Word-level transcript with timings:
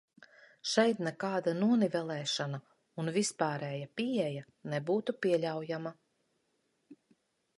Šeit 0.69 1.01
nekāda 1.07 1.51
nonivelēšana 1.57 2.61
un 3.03 3.13
vispārēja 3.19 3.91
pieeja 4.01 4.47
nebūtu 4.75 5.17
pieļaujama. 5.27 5.95